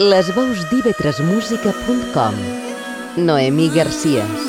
[0.00, 2.36] Les veus d'ivetresmusica.com
[3.20, 4.46] Noemí Garcies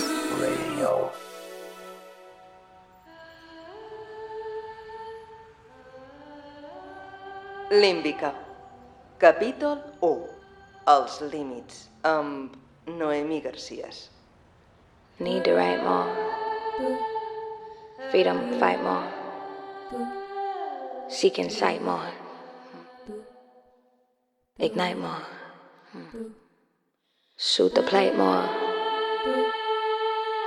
[7.70, 8.32] Límbica
[9.20, 10.16] Capítol 1
[10.94, 12.56] Els límits amb
[12.88, 14.08] Noemí Garcies
[15.20, 16.08] Need to write more.
[18.10, 19.06] Freedom, fight more.
[21.10, 22.08] Seek insight more.
[24.58, 25.41] Ignite more.
[27.38, 28.48] Shoot the plate more.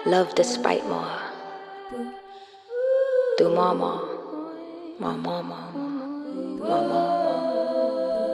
[0.07, 1.21] Love despite more.
[3.37, 4.09] Do more, more.
[4.99, 5.99] More, more, more, more.
[6.65, 7.45] More, more, more.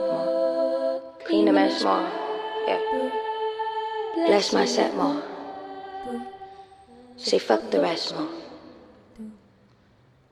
[0.07, 1.01] more.
[1.25, 2.07] Clean the mess more.
[2.65, 2.79] Yeah.
[4.27, 5.21] Bless my set more.
[7.17, 8.29] Say fuck the rest more.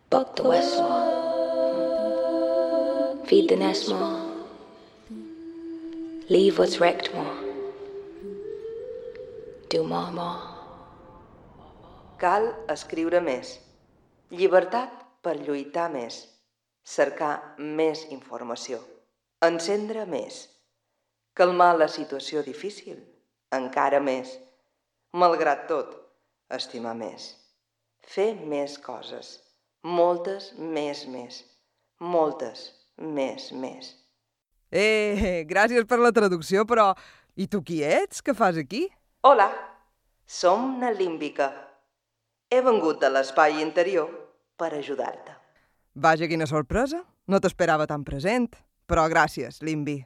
[0.10, 1.10] Buck the west more.
[3.26, 4.29] Feed the nest more.
[6.32, 7.38] Leave wrecked more.
[9.68, 10.41] Do more, more.
[12.21, 13.55] Cal escriure més.
[14.30, 14.91] Llibertat
[15.26, 16.20] per lluitar més.
[16.86, 18.77] Cercar més informació.
[19.48, 20.38] Encendre més.
[21.34, 22.99] Calmar la situació difícil.
[23.58, 24.36] Encara més.
[25.18, 25.96] Malgrat tot,
[26.60, 27.32] estimar més.
[28.05, 29.32] Fer més coses.
[29.82, 31.41] Moltes més més.
[31.99, 32.68] Moltes
[33.18, 33.96] més més.
[34.70, 36.93] Eh, gràcies per la traducció, però...
[37.39, 38.20] I tu qui ets?
[38.20, 38.81] Què fas aquí?
[39.23, 39.48] Hola,
[40.27, 41.48] som na Límbica.
[42.51, 44.09] He vengut de l'espai interior
[44.59, 45.37] per ajudar-te.
[45.95, 46.99] Vaja, quina sorpresa.
[47.31, 48.57] No t'esperava tan present.
[48.90, 50.01] Però gràcies, Limbi.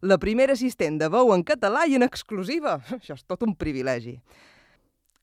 [0.00, 2.78] La primera assistent de veu en català i en exclusiva.
[2.96, 4.16] Això és tot un privilegi.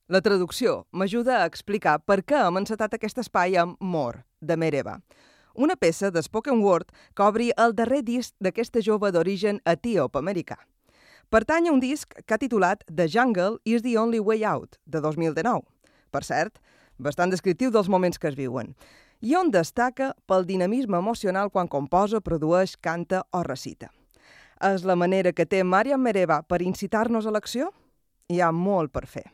[0.07, 4.99] La traducció m'ajuda a explicar per què hem encetat aquest espai amb More, de Mereva,
[5.57, 10.59] una peça de spoken word que obri el darrer disc d'aquesta jove d'origen etíop-americà.
[11.29, 15.01] Pertany a un disc que ha titulat The Jungle is the Only Way Out, de
[15.01, 15.65] 2019.
[16.11, 16.61] Per cert,
[16.97, 18.75] bastant descriptiu dels moments que es viuen,
[19.19, 23.89] i on destaca pel dinamisme emocional quan composa, produeix, canta o recita.
[24.63, 27.73] És la manera que té Mariam Mereva per incitar-nos a l'acció?
[28.29, 29.27] Hi ha molt per fer.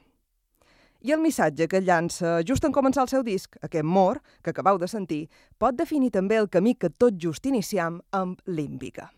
[1.04, 4.78] I el missatge que llança just en començar el seu disc, aquest mor, que acabeu
[4.80, 5.26] de sentir,
[5.60, 9.10] pot definir també el camí que tot just iniciam amb Límbica.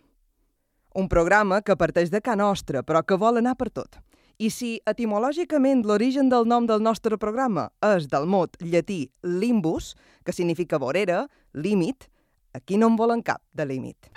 [0.98, 4.00] Un programa que parteix de Can Nostra, però que vol anar per tot.
[4.42, 9.94] I si etimològicament l'origen del nom del nostre programa és del mot llatí limbus,
[10.26, 12.10] que significa vorera, límit,
[12.52, 14.10] aquí no en volen cap de límit.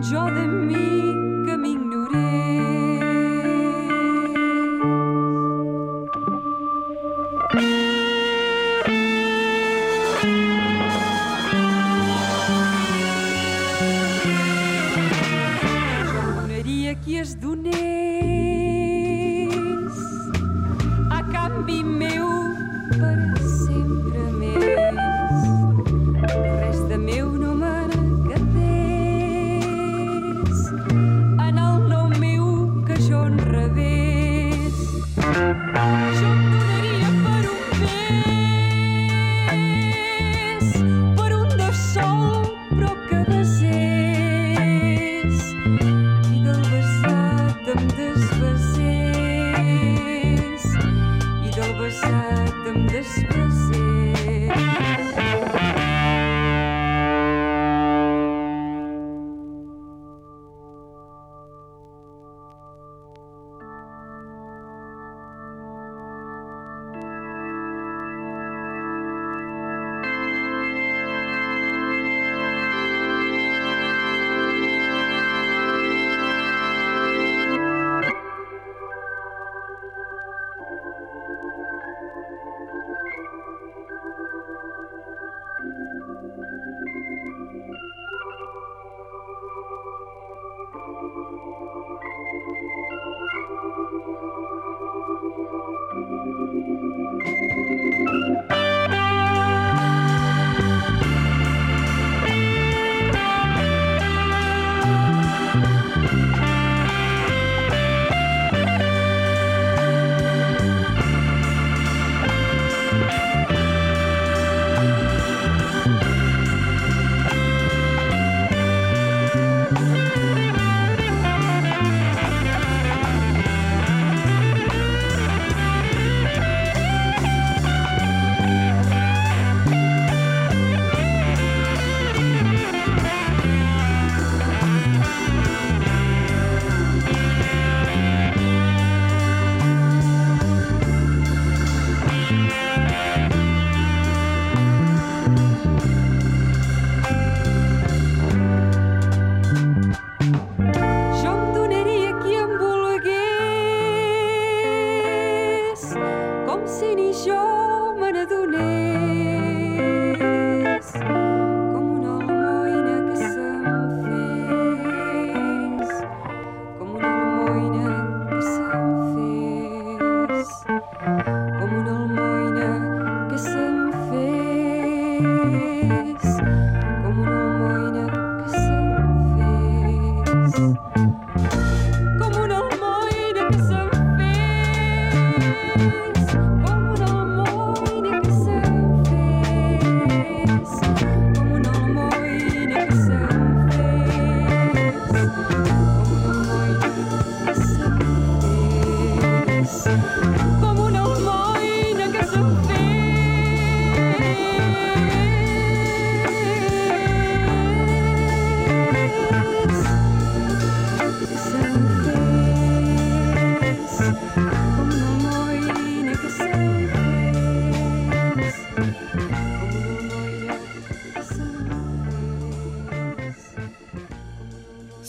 [0.00, 0.99] Un jo de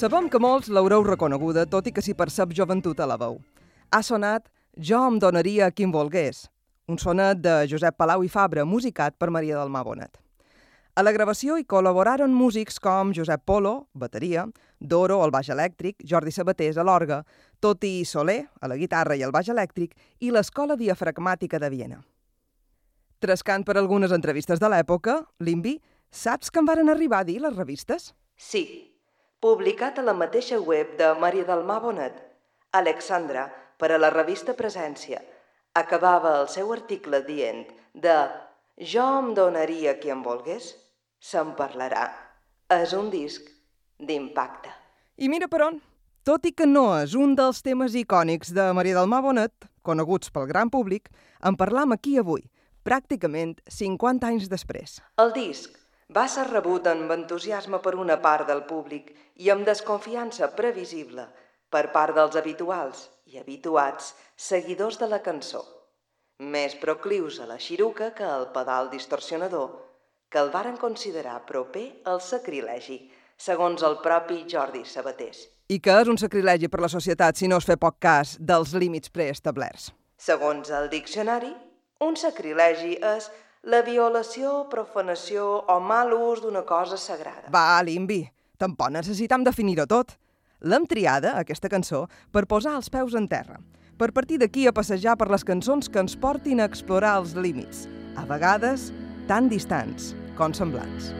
[0.01, 3.35] Sabem que molts l'haureu reconeguda, tot i que s'hi percep joventut a la veu.
[3.93, 6.47] Ha sonat Jo em donaria a qui em volgués,
[6.89, 10.17] un sonet de Josep Palau i Fabra, musicat per Maria del Mar Bonet.
[10.97, 14.47] A la gravació hi col·laboraren músics com Josep Polo, bateria,
[14.79, 17.21] Doro al baix elèctric, Jordi Sabatés a l'orga,
[17.59, 22.01] Toti Soler a la guitarra i el baix elèctric i l'Escola Diafragmàtica de Viena.
[23.21, 25.77] Trescant per algunes entrevistes de l'època, Limbi,
[26.09, 28.15] saps que em varen arribar a dir les revistes?
[28.33, 28.90] Sí,
[29.41, 32.17] publicat a la mateixa web de Maria del Mar Bonet,
[32.77, 33.47] Alexandra,
[33.81, 35.17] per a la revista Presència,
[35.73, 37.63] acabava el seu article dient
[37.97, 38.17] de
[38.93, 40.75] «Jo em donaria qui em volgués,
[41.17, 42.05] se'n parlarà.
[42.69, 43.49] És un disc
[43.97, 44.69] d'impacte».
[45.17, 45.81] I mira per on.
[46.21, 50.29] Tot i que no és un dels temes icònics de Maria del Mar Bonet, coneguts
[50.29, 51.09] pel gran públic,
[51.41, 52.45] en parlam aquí avui,
[52.85, 54.99] pràcticament 50 anys després.
[55.17, 55.80] El disc
[56.15, 61.27] va ser rebut amb entusiasme per una part del públic i amb desconfiança previsible
[61.71, 65.61] per part dels habituals i habituats seguidors de la cançó,
[66.41, 69.69] més proclius a la xiruca que al pedal distorsionador,
[70.31, 72.99] que el varen considerar proper al sacrilegi,
[73.37, 75.47] segons el propi Jordi Sabatés.
[75.71, 78.73] I que és un sacrilegi per la societat si no es fer poc cas dels
[78.75, 79.91] límits preestablerts.
[80.19, 81.53] Segons el diccionari,
[82.03, 83.29] un sacrilegi és
[83.63, 87.49] la violació, profanació o mal ús d'una cosa sagrada.
[87.53, 88.23] Va, Limbi,
[88.57, 90.17] tampoc necessitam definir-ho tot.
[90.61, 93.59] L'hem triada, aquesta cançó, per posar els peus en terra,
[93.97, 97.87] per partir d'aquí a passejar per les cançons que ens portin a explorar els límits,
[98.17, 98.91] a vegades
[99.29, 101.13] tan distants com semblants.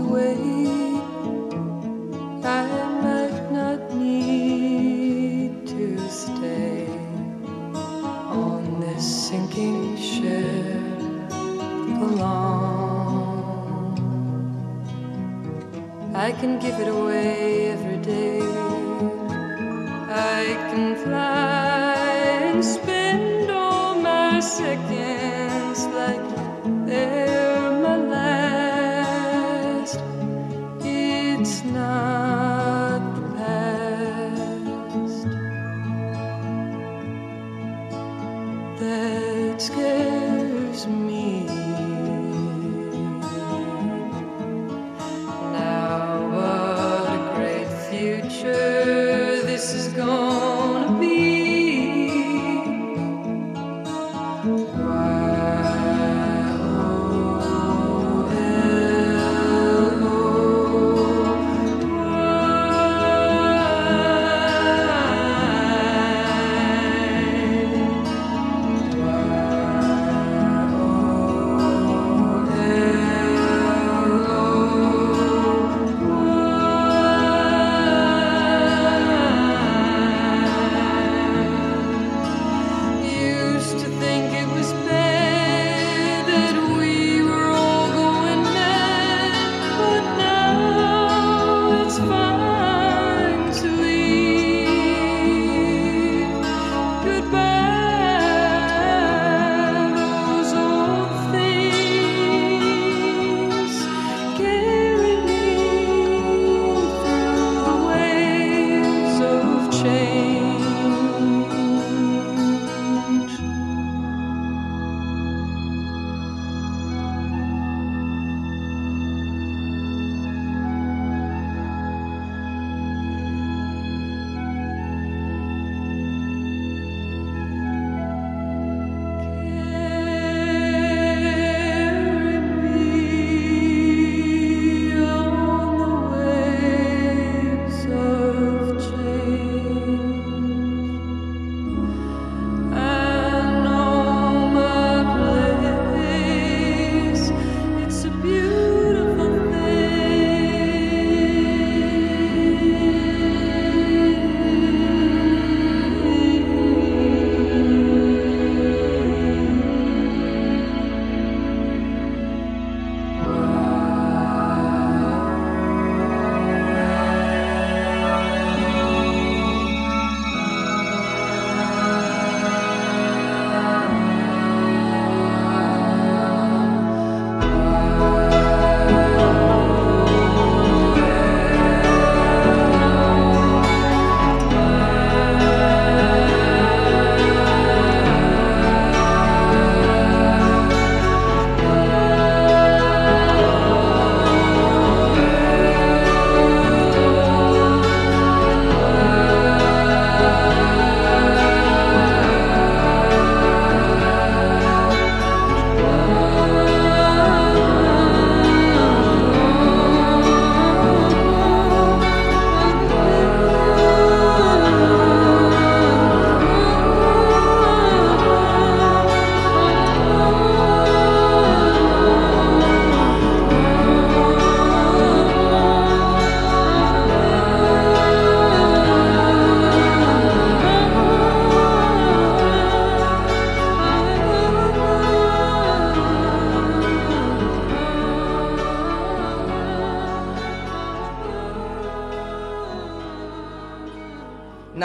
[0.00, 0.87] Away.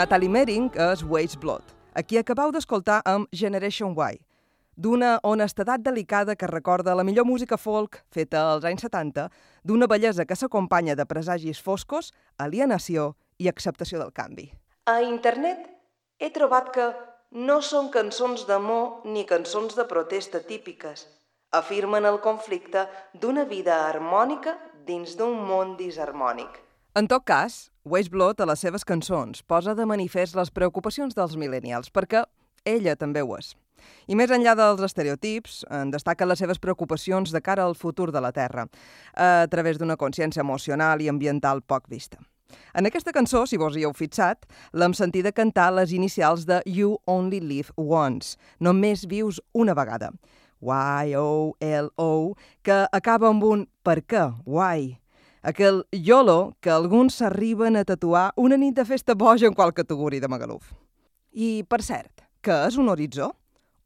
[0.04, 1.62] Natalie Mering és Waste Blood,
[1.96, 4.18] a qui d'escoltar amb Generation Y,
[4.76, 9.30] d'una honestedat delicada que recorda la millor música folk feta als anys 70,
[9.64, 14.52] d'una bellesa que s'acompanya de presagis foscos, alienació i acceptació del canvi.
[14.84, 15.70] A internet
[16.20, 16.90] he trobat que
[17.30, 21.06] no són cançons d'amor ni cançons de protesta típiques.
[21.50, 22.84] Afirmen el conflicte
[23.14, 26.63] d'una vida harmònica dins d'un món disharmònic.
[26.96, 31.32] En tot cas, Waste Blood a les seves cançons posa de manifest les preocupacions dels
[31.34, 32.20] millennials, perquè
[32.70, 33.48] ella també ho és.
[34.06, 38.22] I més enllà dels estereotips, en destaquen les seves preocupacions de cara al futur de
[38.22, 38.68] la Terra,
[39.18, 42.22] a través d'una consciència emocional i ambiental poc vista.
[42.78, 47.00] En aquesta cançó, si vos hi heu fixat, l'hem sentida cantar les inicials de You
[47.10, 50.14] Only Live Once, només vius una vegada.
[50.62, 52.12] Y-O-L-O,
[52.62, 54.94] que acaba amb un per què, why,
[55.44, 60.24] aquell YOLO que alguns s'arriben a tatuar una nit de festa boja en qual categoria
[60.24, 60.72] de Magaluf.
[61.32, 63.34] I, per cert, què és un horitzó?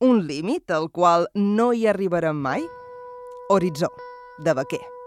[0.00, 2.62] Un límit al qual no hi arribarem mai?
[3.50, 3.90] Horitzó,
[4.44, 4.97] de vaquer.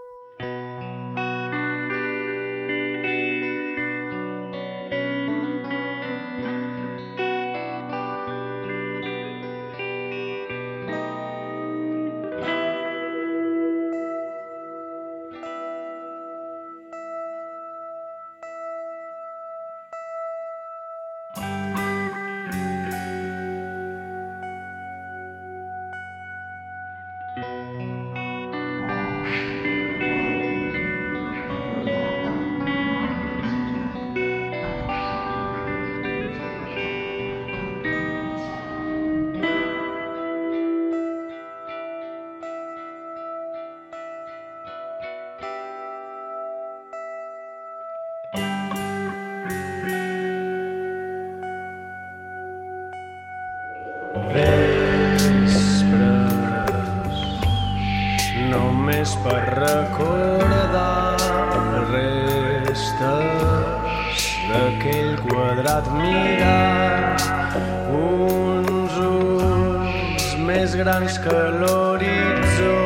[70.82, 72.78] Grans que l'horitzó.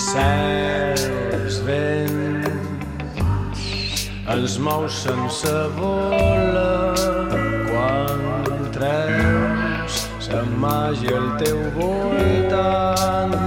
[0.00, 3.16] Cels, vents,
[4.34, 7.08] els mou sense voler
[7.70, 13.39] quan treus sa màgia al teu voltant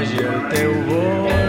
[0.00, 1.39] sa màgia al teu voltant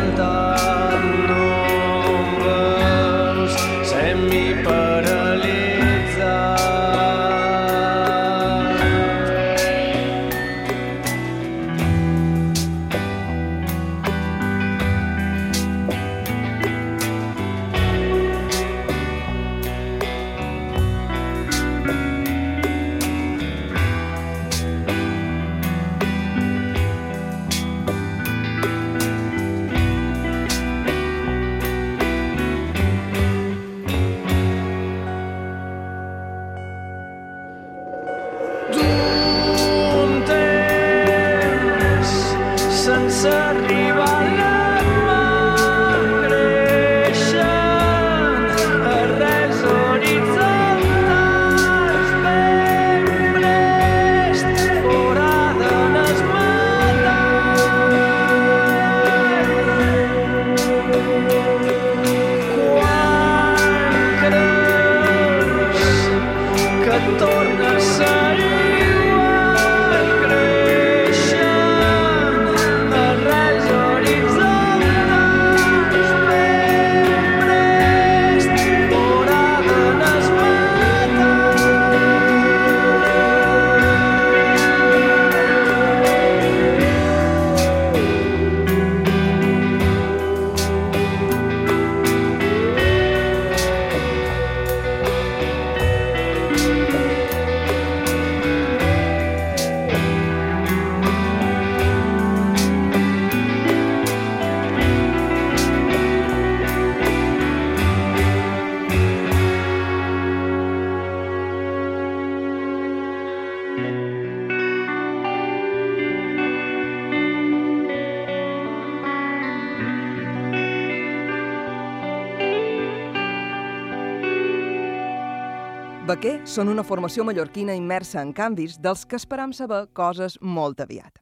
[126.21, 131.15] Baquer són una formació mallorquina immersa en canvis dels que esperam saber coses molt aviat.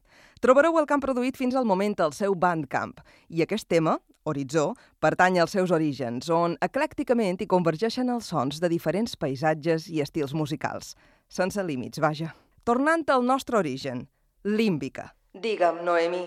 [0.44, 3.00] Trobareu el que han produït fins al moment al seu Bandcamp,
[3.32, 3.94] i aquest tema,
[4.28, 10.04] Horitzó, pertany als seus orígens, on eclècticament hi convergeixen els sons de diferents paisatges i
[10.04, 10.92] estils musicals.
[11.32, 12.34] Sense límits, vaja.
[12.68, 14.04] Tornant al nostre origen,
[14.44, 15.14] límbica.
[15.32, 16.26] Digue'm, Noemi,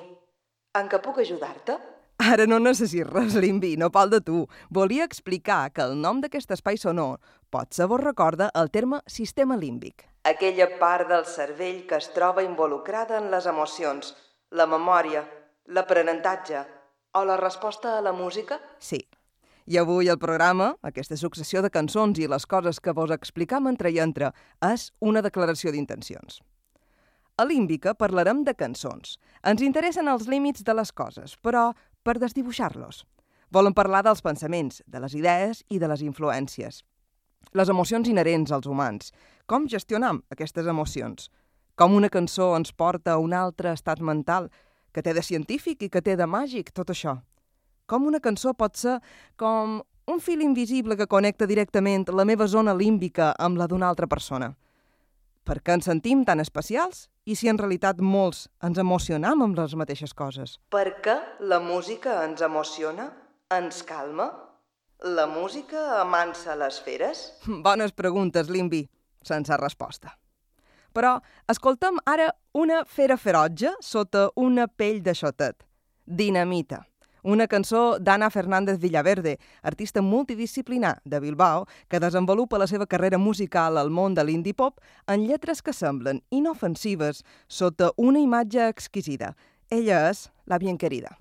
[0.81, 1.77] en què puc ajudar-te?
[2.23, 4.45] Ara no necessito res, Limbi, no pal de tu.
[4.69, 7.17] Volia explicar que el nom d'aquest espai sonor
[7.54, 10.08] potser vos recorda el terme sistema límbic.
[10.26, 14.13] Aquella part del cervell que es troba involucrada en les emocions,
[14.50, 15.22] la memòria,
[15.68, 16.63] l'aprenentatge
[17.13, 18.60] o la resposta a la música?
[18.80, 19.04] Sí.
[19.66, 23.94] I avui el programa, aquesta successió de cançons i les coses que vos explicam entre
[23.94, 24.34] i entre,
[24.66, 26.42] és una declaració d'intencions.
[27.38, 29.18] A Límbica parlarem de cançons.
[29.42, 31.72] Ens interessen els límits de les coses, però
[32.04, 33.06] per desdibuixar-los.
[33.54, 36.84] Volen parlar dels pensaments, de les idees i de les influències.
[37.51, 39.12] Les emocions inherents als humans.
[39.45, 41.29] Com gestionam aquestes emocions?
[41.75, 44.49] Com una cançó ens porta a un altre estat mental
[44.93, 47.17] que té de científic i que té de màgic, tot això?
[47.89, 48.99] Com una cançó pot ser
[49.36, 54.08] com un fil invisible que connecta directament la meva zona límbica amb la d'una altra
[54.08, 54.53] persona?
[55.43, 57.10] Per què ens sentim tan especials?
[57.25, 60.58] I si en realitat molts ens emocionam amb les mateixes coses?
[60.71, 63.10] Per què la música ens emociona?
[63.51, 64.29] Ens calma?
[65.04, 67.34] La música amansa les feres?
[67.66, 68.86] Bones preguntes, Limbi,
[69.22, 70.16] sense resposta.
[70.96, 71.18] Però
[71.50, 75.68] escoltem ara una fera ferotge sota una pell de xotet.
[76.06, 76.86] Dinamita
[77.24, 83.78] una cançó d'Anna Fernández Villaverde, artista multidisciplinar de Bilbao, que desenvolupa la seva carrera musical
[83.78, 89.38] al món de l'indie pop en lletres que semblen inofensives sota una imatge exquisida.
[89.72, 91.16] Ella és la bien querida.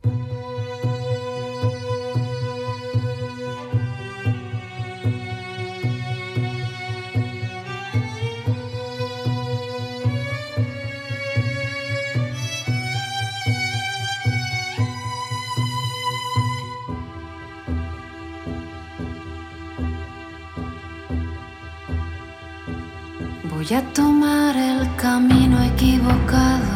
[23.62, 26.74] Voy a tomar el camino equivocado,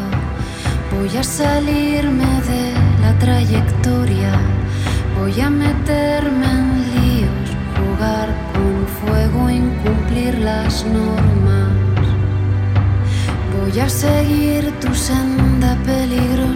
[0.94, 4.32] voy a salirme de la trayectoria,
[5.18, 11.72] voy a meterme en líos, jugar con fuego, incumplir las normas.
[13.58, 16.55] Voy a seguir tu senda peligrosa,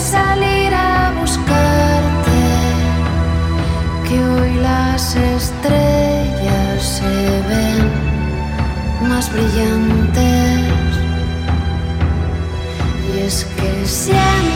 [0.00, 2.40] salir a buscarte,
[4.08, 10.60] que hoy las estrellas se ven más brillantes.
[13.12, 14.49] Y es que siento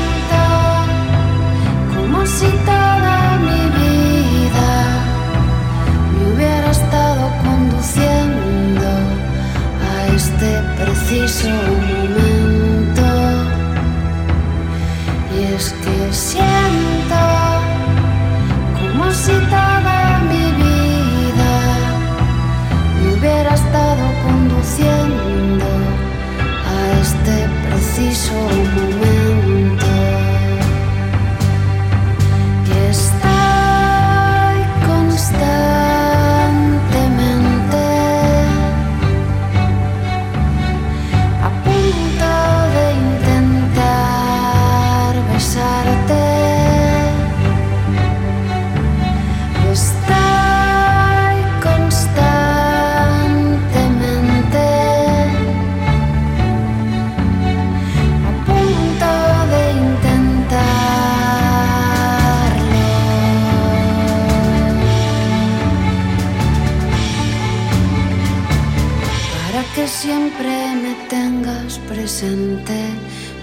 [69.94, 72.78] siempre me tengas presente.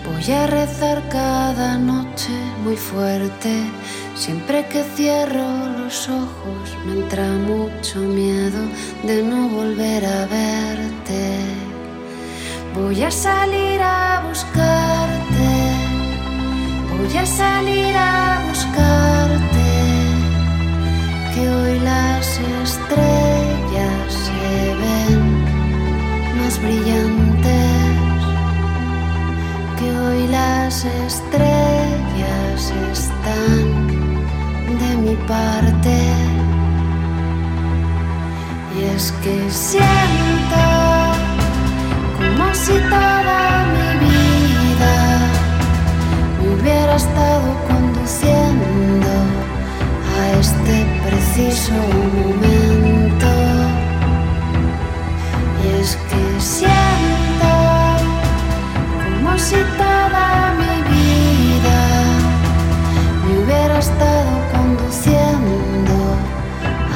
[0.05, 2.33] Voy a rezar cada noche
[2.63, 3.53] muy fuerte.
[4.15, 5.47] Siempre que cierro
[5.79, 8.61] los ojos me entra mucho miedo
[9.03, 11.23] de no volver a verte.
[12.75, 15.51] Voy a salir a buscarte.
[16.91, 19.69] Voy a salir a buscarte.
[21.33, 22.27] Que hoy las
[22.63, 25.30] estrellas se ven
[26.59, 28.21] brillantes.
[29.77, 34.17] Que hoy las estrellas están
[34.79, 36.11] de mi parte.
[38.95, 40.63] es que siento
[42.17, 44.95] como si toda mi vida
[46.41, 49.13] me hubiera estado conduciendo
[50.17, 53.00] a este preciso momento.
[56.41, 57.53] Siento
[59.21, 61.79] como si toda mi vida
[63.23, 65.95] me hubiera estado conduciendo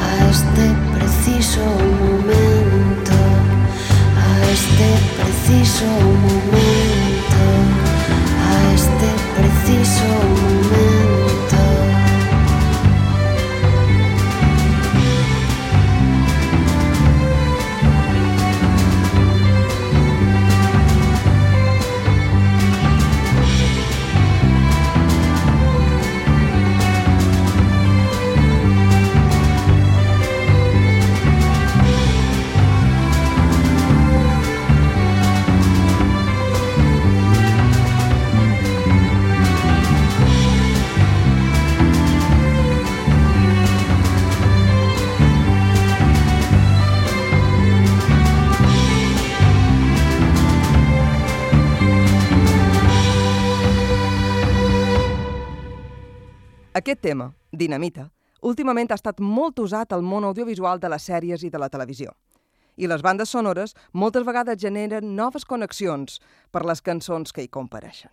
[0.01, 0.65] a este
[0.97, 1.62] preciso
[2.01, 3.13] momento,
[4.25, 4.88] a este
[5.21, 5.86] preciso
[6.25, 7.39] momento,
[8.49, 10.24] a este preciso momento.
[56.85, 58.03] Aquest tema, Dinamita,
[58.45, 62.11] últimament ha estat molt usat al món audiovisual de les sèries i de la televisió.
[62.77, 66.19] I les bandes sonores moltes vegades generen noves connexions
[66.53, 68.11] per les cançons que hi compareixen.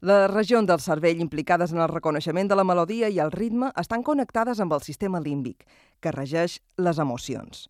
[0.00, 4.06] Les regions del cervell implicades en el reconeixement de la melodia i el ritme estan
[4.08, 5.68] connectades amb el sistema límbic,
[6.00, 7.66] que regeix les emocions.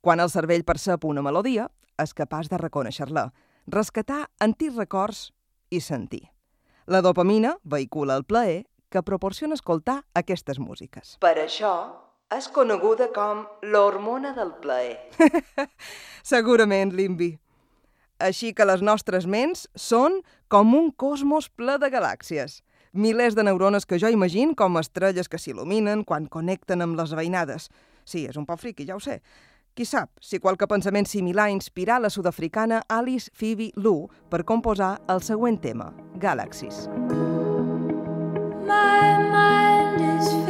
[0.00, 1.68] Quan el cervell percep una melodia,
[2.00, 3.28] és capaç de reconèixer-la,
[3.68, 5.26] rescatar antics records
[5.68, 6.30] i sentir.
[6.86, 11.16] La dopamina vehicula el plaer que proporciona escoltar aquestes músiques.
[11.22, 11.74] Per això
[12.30, 14.98] és coneguda com l'hormona del plaer.
[16.34, 17.32] Segurament, Limbi.
[18.20, 20.20] Així que les nostres ments són
[20.52, 22.60] com un cosmos ple de galàxies.
[22.92, 27.70] Milers de neurones que jo imagino com estrelles que s'il·luminen quan connecten amb les veïnades.
[28.04, 29.20] Sí, és un poc friqui, ja ho sé.
[29.74, 35.22] Qui sap si qualque pensament similar inspirà la sud-africana Alice Phoebe Lou per composar el
[35.22, 36.88] següent tema, Galaxies.
[36.90, 37.29] My
[39.30, 40.40] mind is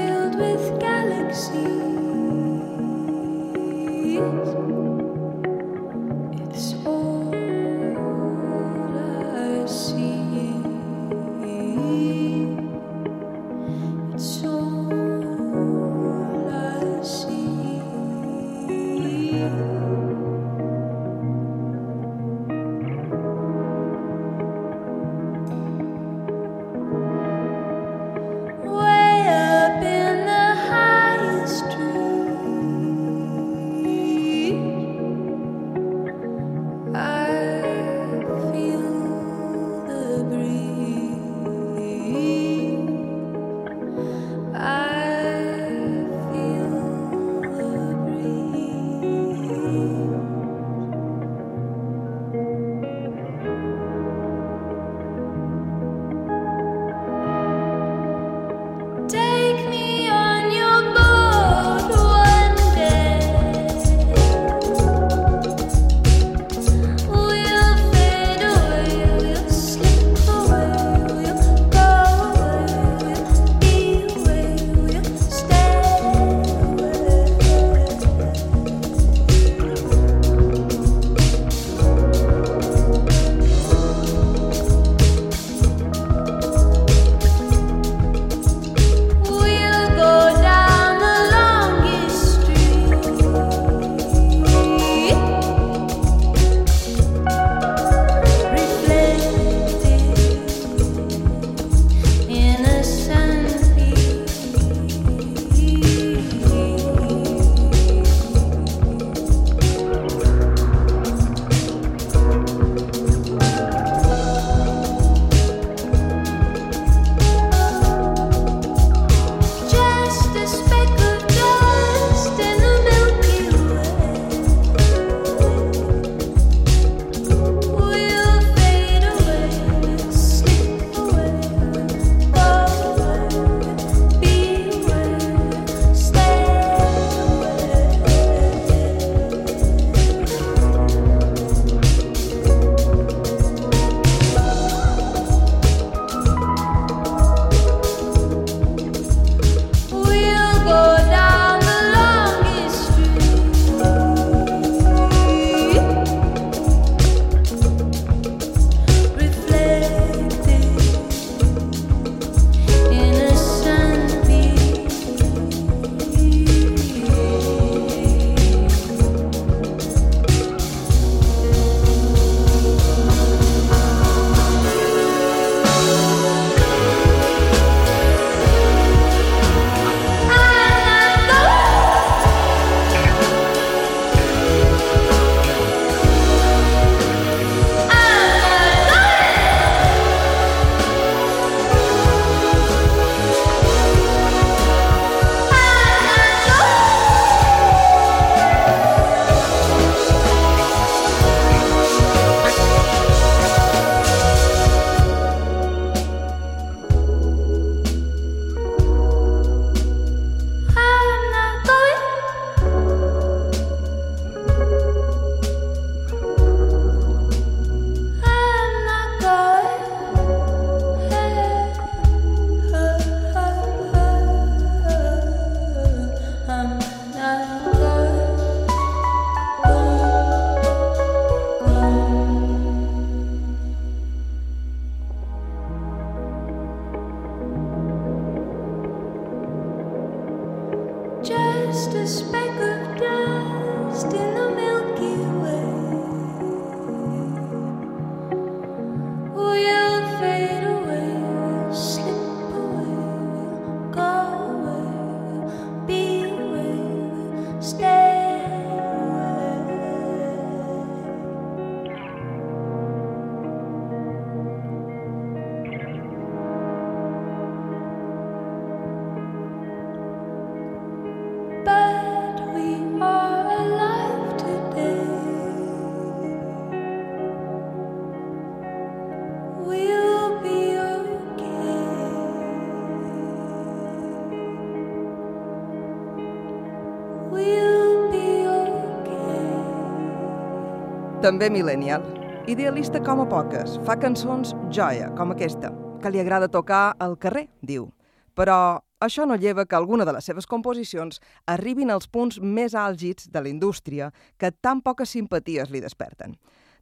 [291.21, 292.01] També millennial.
[292.49, 293.75] Idealista com a poques.
[293.85, 295.69] Fa cançons joia, com aquesta,
[296.01, 297.91] que li agrada tocar al carrer, diu.
[298.33, 303.29] Però això no lleva que alguna de les seves composicions arribin als punts més àlgids
[303.29, 304.09] de la indústria
[304.41, 306.39] que tan poques simpaties li desperten.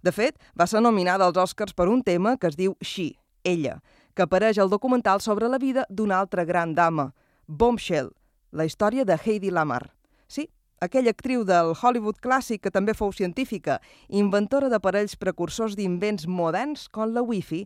[0.06, 3.80] De fet, va ser nominada als Oscars per un tema que es diu She, ella,
[4.14, 7.10] que apareix al documental sobre la vida d'una altra gran dama,
[7.48, 8.14] Bombshell,
[8.52, 9.96] la història de Heidi Lamar.
[10.28, 10.46] Sí,
[10.80, 17.14] aquella actriu del Hollywood clàssic que també fou científica, inventora d'aparells precursors d'invents moderns com
[17.14, 17.64] la Wi-Fi,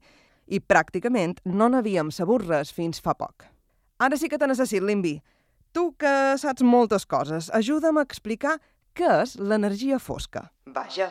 [0.53, 3.47] i pràcticament no n'havíem sabut res fins fa poc.
[4.03, 5.21] Ara sí que te necessit, Limbi.
[5.73, 8.59] Tu que saps moltes coses, ajuda'm a explicar
[8.93, 10.51] què és l'energia fosca.
[10.67, 11.09] Vaja,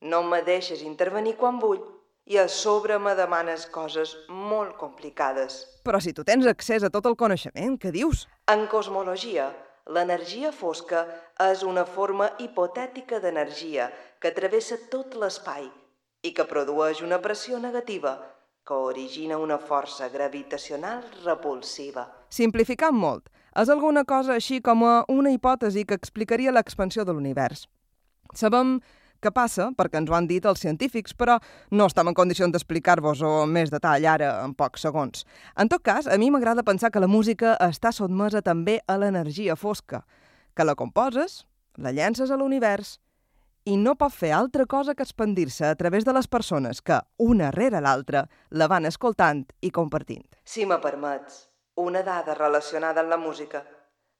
[0.00, 1.82] no me deixes intervenir quan vull
[2.26, 5.60] i a sobre me demanes coses molt complicades.
[5.86, 8.24] Però si tu tens accés a tot el coneixement, què dius?
[8.50, 9.50] En cosmologia,
[9.94, 11.04] l'energia fosca
[11.46, 15.68] és una forma hipotètica d'energia que travessa tot l'espai
[16.26, 18.16] i que produeix una pressió negativa
[18.66, 22.08] que origina una força gravitacional repulsiva.
[22.34, 27.68] Simplificant molt, és alguna cosa així com una hipòtesi que explicaria l'expansió de l'univers.
[28.34, 28.80] Sabem
[29.26, 31.40] què passa, perquè ens ho han dit els científics, però
[31.74, 35.26] no estem en condicions d'explicar-vos-ho amb més detall ara, en pocs segons.
[35.58, 39.58] En tot cas, a mi m'agrada pensar que la música està sotmesa també a l'energia
[39.58, 40.04] fosca,
[40.54, 41.42] que la composes,
[41.76, 42.96] la llences a l'univers
[43.66, 47.50] i no pot fer altra cosa que expandir-se a través de les persones que, una
[47.50, 50.22] rere l'altra, la van escoltant i compartint.
[50.46, 53.64] Si me permets, una dada relacionada amb la música.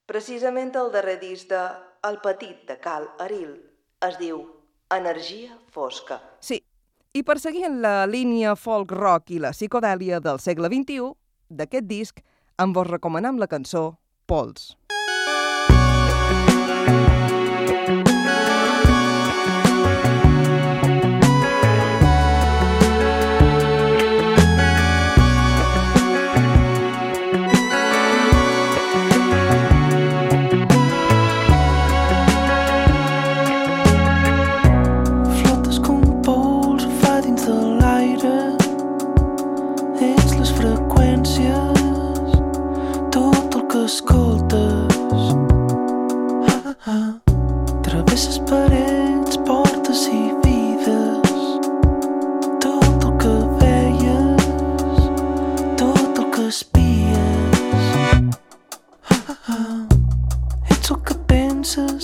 [0.07, 1.63] Precisament el darrer disc de
[2.07, 3.55] El petit de Cal Aril
[4.07, 4.43] es diu
[4.95, 6.21] Energia fosca.
[6.39, 6.61] Sí,
[7.11, 11.09] i perseguint la línia folk rock i la psicodèlia del segle XXI,
[11.51, 12.21] d'aquest disc,
[12.63, 13.97] en vos recomanem la cançó
[14.31, 14.77] Pols.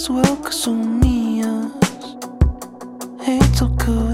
[0.02, 1.46] Penses o el que somies
[3.26, 4.11] Ets el que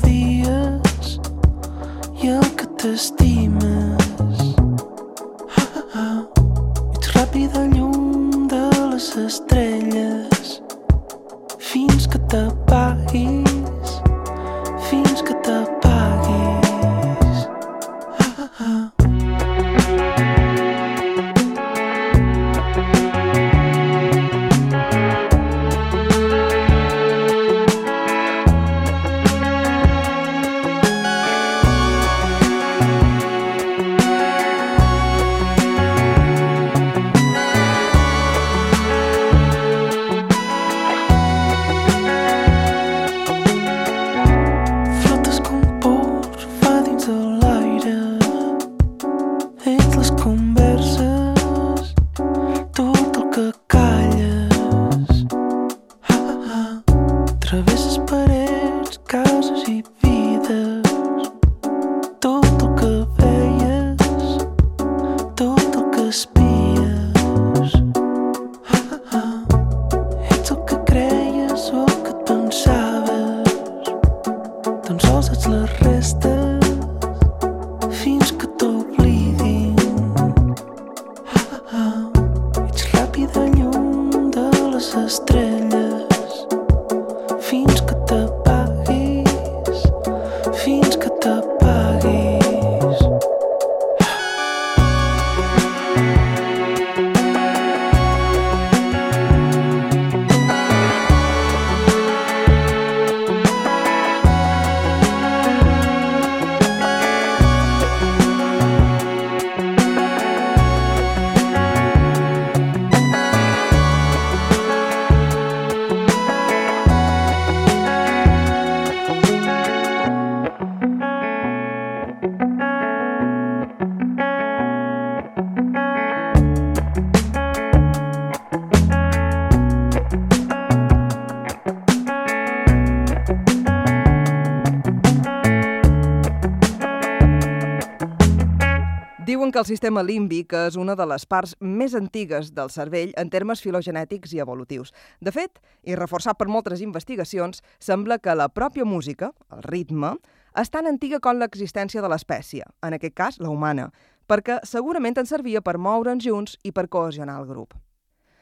[139.59, 143.31] explica el sistema límbic, que és una de les parts més antigues del cervell en
[143.31, 144.93] termes filogenètics i evolutius.
[145.21, 150.17] De fet, i reforçat per moltes investigacions, sembla que la pròpia música, el ritme,
[150.55, 153.91] és tan antiga com l'existència de l'espècie, en aquest cas la humana,
[154.29, 157.75] perquè segurament en servia per moure'ns junts i per cohesionar el grup.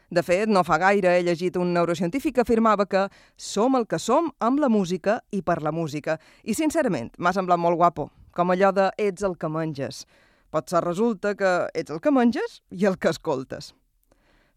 [0.09, 3.99] De fet, no fa gaire he llegit un neurocientífic que afirmava que som el que
[3.99, 6.19] som amb la música i per la música.
[6.43, 10.05] I, sincerament, m'ha semblat molt guapo, com allò de ets el que menges.
[10.51, 13.73] Potser resulta que ets el que menges i el que escoltes.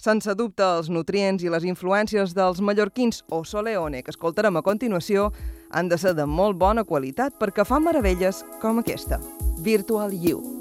[0.00, 5.28] Sense dubte, els nutrients i les influències dels mallorquins o Soleone que escoltarem a continuació
[5.70, 9.20] han de ser de molt bona qualitat perquè fan meravelles com aquesta,
[9.60, 10.59] Virtual You.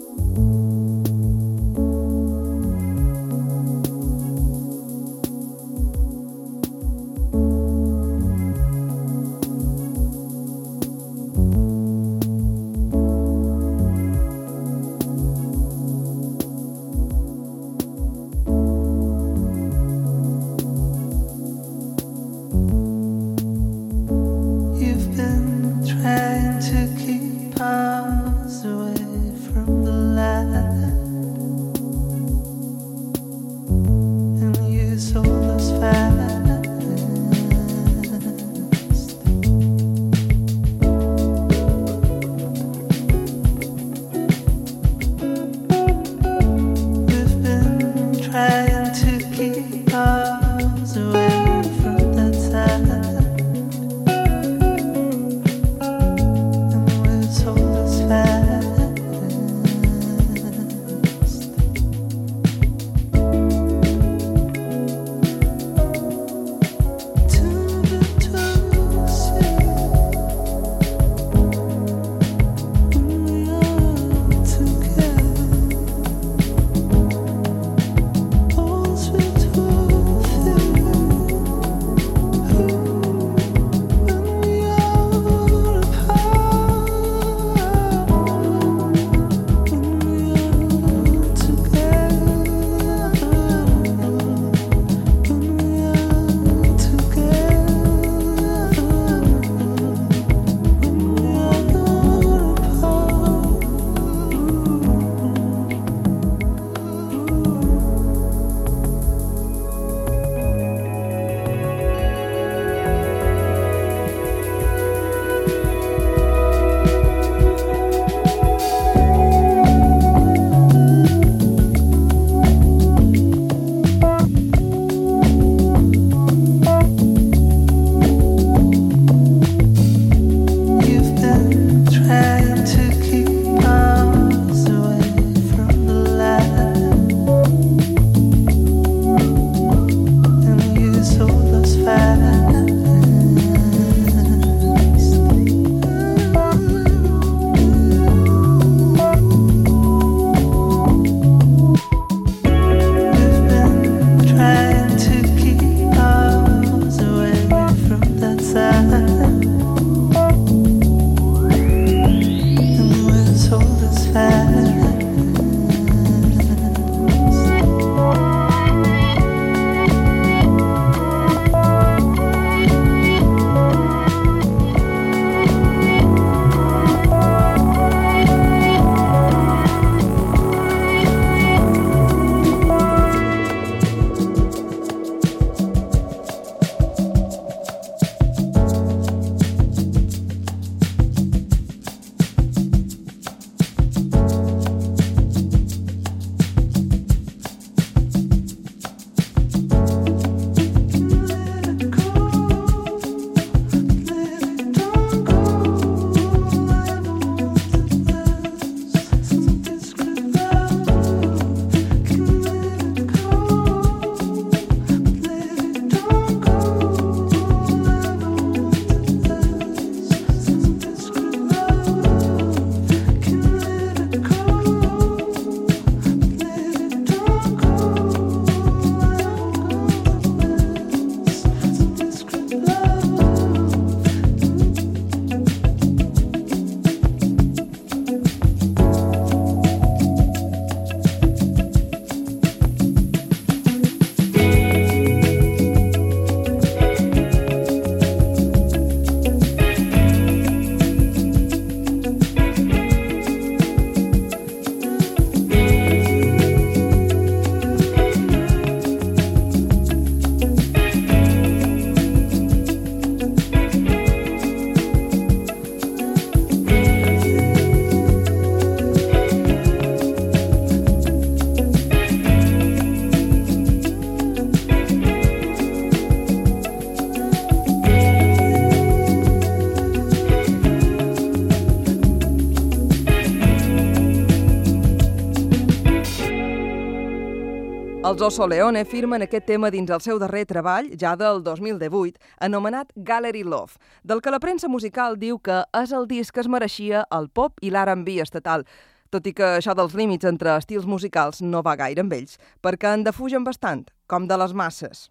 [288.20, 292.89] Els Oso Leone firmen aquest tema dins el seu darrer treball, ja del 2018, anomenat
[293.07, 297.05] Gallery Love, del que la premsa musical diu que és el disc que es mereixia
[297.15, 298.65] el pop i l'R&B estatal,
[299.07, 302.91] tot i que això dels límits entre estils musicals no va gaire amb ells, perquè
[302.91, 305.07] en defugen bastant, com de les masses.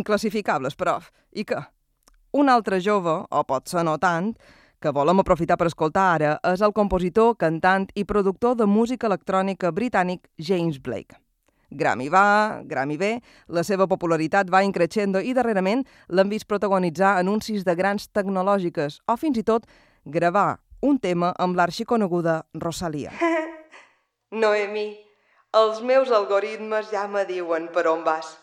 [0.00, 1.02] Inclassificables, però.
[1.36, 1.60] I què?
[2.32, 4.32] Un altre jove, o pot ser no tant,
[4.80, 9.68] que volem aprofitar per escoltar ara, és el compositor, cantant i productor de música electrònica
[9.68, 11.27] britànic James Blake.
[11.70, 13.10] Grammy va, Grammy ve,
[13.48, 19.16] la seva popularitat va increixendo i darrerament l'han vist protagonitzar anuncis de grans tecnològiques o
[19.20, 19.68] fins i tot
[20.04, 23.12] gravar un tema amb l'arxiconeguda Rosalia.
[24.40, 24.88] Noemi,
[25.56, 28.36] els meus algoritmes ja me diuen per on vas.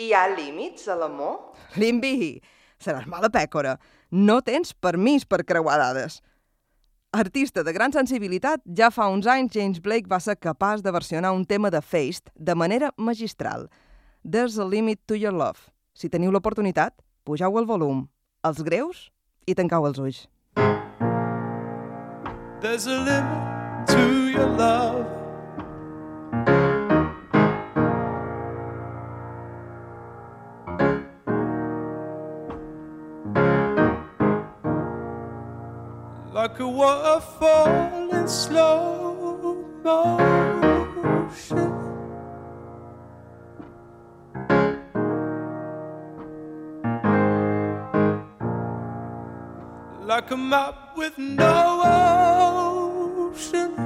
[0.00, 1.54] Hi ha límits a l'amor?
[1.76, 2.40] Limbi,
[2.80, 3.76] seràs mala pècora.
[4.12, 6.20] No tens permís per creuar dades.
[7.14, 11.34] Artista de gran sensibilitat, ja fa uns anys James Blake va ser capaç de versionar
[11.36, 13.68] un tema de Feist de manera magistral.
[14.24, 15.68] There's a limit to your love.
[15.92, 16.96] Si teniu l'oportunitat,
[17.28, 18.06] pujau el volum,
[18.40, 19.10] els greus
[19.44, 20.26] i tancau els ulls.
[22.62, 25.21] There's a limit to your love.
[36.42, 40.12] Like a waterfall in slow motion.
[50.04, 51.82] Like a map with no
[53.30, 53.76] ocean.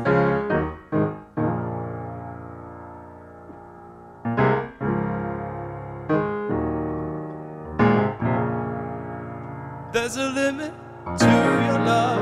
[9.92, 10.72] There's a limit
[11.18, 11.26] to
[11.66, 12.15] your love,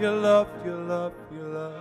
[0.00, 1.74] your love, your love, your love.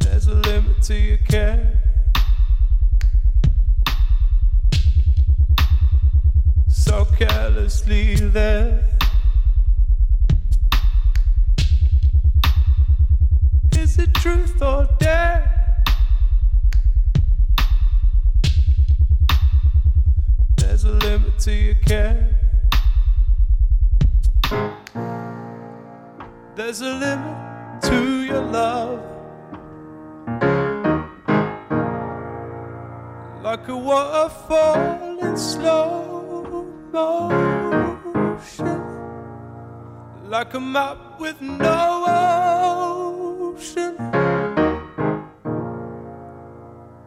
[0.00, 1.80] There's a limit to your care.
[6.68, 8.90] So carelessly there.
[13.78, 15.57] Is it truth or dare?
[21.48, 22.28] A to your care.
[26.54, 29.00] There's a limit to your love.
[33.42, 37.18] Like a waterfall in slow motion.
[40.28, 42.04] Like a map with no
[43.56, 43.96] ocean.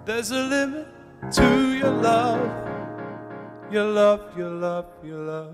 [0.06, 0.88] There's a limit
[1.34, 2.71] to your love.
[3.72, 5.54] Your love, your love, your love.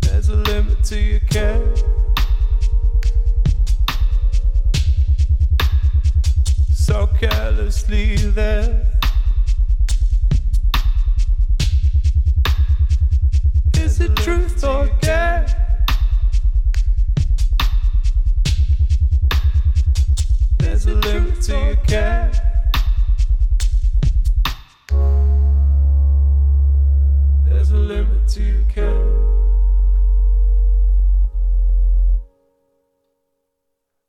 [0.00, 1.62] There's a limit to your care.
[6.74, 8.93] So carelessly there.
[27.84, 29.24] Limit to your care.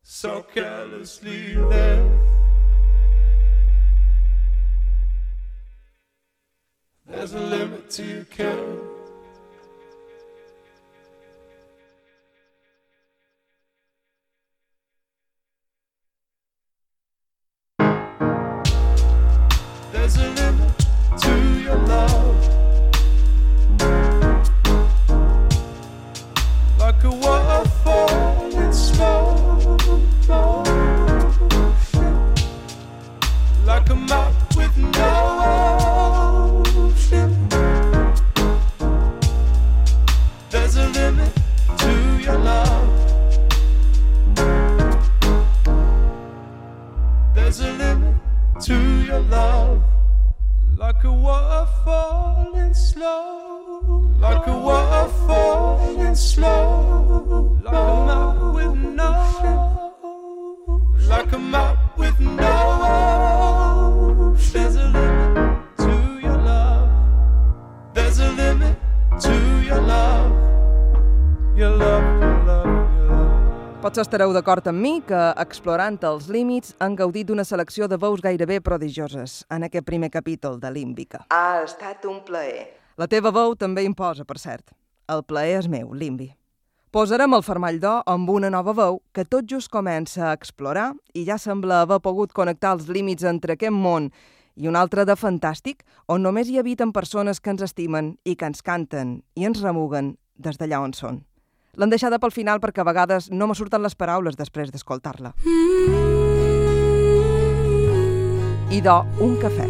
[0.01, 2.09] So carelessly there.
[7.05, 8.84] There's a limit to your care.
[74.45, 79.39] D'acord amb mi que, explorant els límits, han gaudit d'una selecció de veus gairebé prodigioses
[79.49, 81.23] en aquest primer capítol de Límbica.
[81.33, 82.67] Ha estat un plaer.
[83.01, 84.69] La teva veu també imposa, per cert.
[85.09, 86.29] El plaer és meu, Limbi.
[86.93, 91.25] Posarem el fermall d'or amb una nova veu que tot just comença a explorar i
[91.25, 94.11] ja sembla haver pogut connectar els límits entre aquest món
[94.53, 98.45] i un altre de fantàstic on només hi habiten persones que ens estimen i que
[98.45, 101.25] ens canten i ens remuguen des d'allà on són.
[101.75, 105.33] L'han deixada pel final perquè a vegades no me surten les paraules després d'escoltar-la.
[108.71, 109.67] I do, un cafè.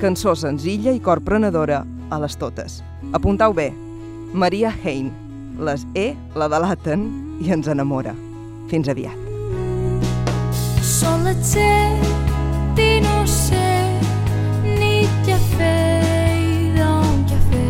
[0.00, 2.80] Cançó senzilla i corprenedora a les totes.
[3.16, 3.70] Apuntau bé.
[4.32, 5.10] Maria Hein.
[5.60, 7.02] Les E la delaten
[7.44, 8.14] i ens enamora.
[8.70, 9.16] Fins aviat.
[10.80, 13.68] Són les set i no sé
[14.64, 16.00] ni què fer
[16.38, 16.72] i
[17.28, 17.68] què fer.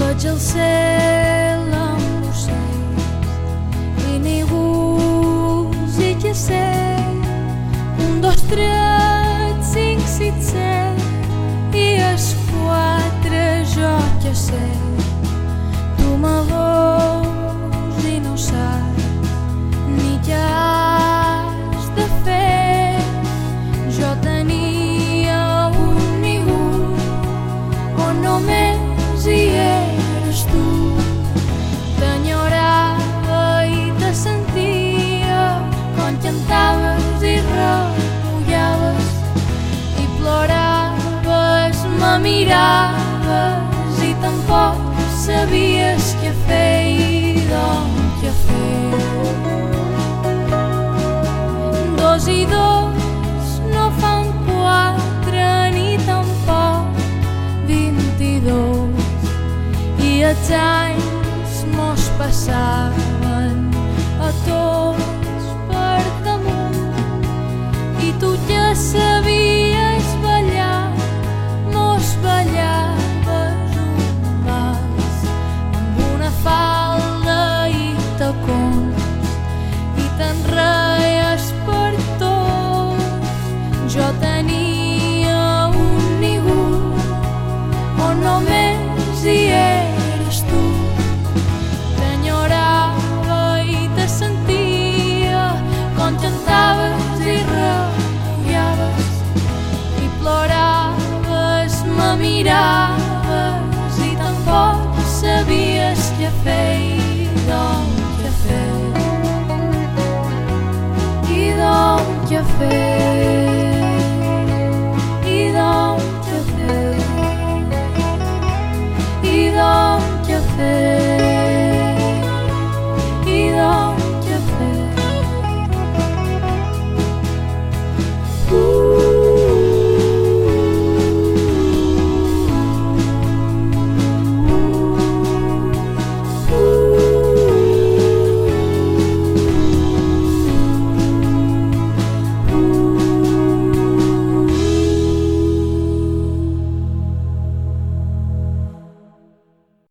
[0.00, 1.65] Veig el cel
[6.26, 6.64] què sé.
[8.02, 13.92] Un, dos, tres, cinc, sis, set i es quatre jo
[14.24, 14.64] què sé.
[16.00, 19.30] Tu me veus i no saps
[19.98, 20.75] ni què
[42.00, 44.80] me miraves i tampoc
[45.24, 49.04] sabies què fer i d'on què fer.
[52.00, 52.85] Dos i dos